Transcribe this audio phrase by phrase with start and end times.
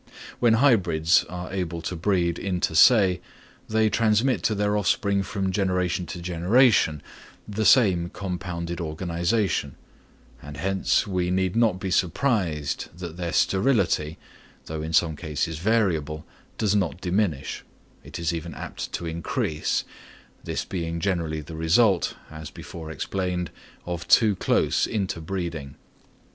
[0.39, 3.21] When hybrids are able to breed inter se,
[3.69, 7.03] they transmit to their offspring from generation to generation
[7.47, 9.75] the same compounded organisation,
[10.41, 14.17] and hence we need not be surprised that their sterility,
[14.65, 16.25] though in some degree variable,
[16.57, 17.63] does not diminish;
[18.03, 19.83] it is even apt to increase,
[20.43, 23.51] this being generally the result, as before explained,
[23.85, 25.75] of too close interbreeding.